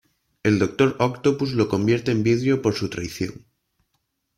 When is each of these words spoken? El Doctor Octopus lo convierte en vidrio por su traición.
El 0.41 0.57
Doctor 0.57 0.95
Octopus 0.97 1.53
lo 1.53 1.69
convierte 1.69 2.09
en 2.11 2.23
vidrio 2.23 2.63
por 2.63 2.73
su 2.73 2.89
traición. 2.89 3.45